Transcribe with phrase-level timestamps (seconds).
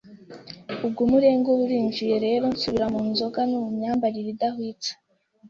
[0.85, 4.91] ubwo umurengwe uba urinjiye rero nsubira mu nzoga no mu myambarire idahwitse,